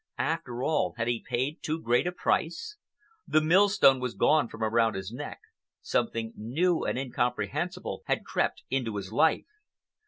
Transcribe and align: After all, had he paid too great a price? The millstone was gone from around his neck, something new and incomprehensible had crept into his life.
After 0.17 0.63
all, 0.63 0.95
had 0.97 1.07
he 1.07 1.23
paid 1.23 1.61
too 1.61 1.79
great 1.79 2.07
a 2.07 2.11
price? 2.11 2.75
The 3.27 3.39
millstone 3.39 3.99
was 3.99 4.15
gone 4.15 4.47
from 4.47 4.63
around 4.63 4.95
his 4.95 5.11
neck, 5.11 5.39
something 5.79 6.33
new 6.35 6.83
and 6.85 6.97
incomprehensible 6.97 8.01
had 8.07 8.25
crept 8.25 8.63
into 8.71 8.95
his 8.95 9.13
life. 9.13 9.45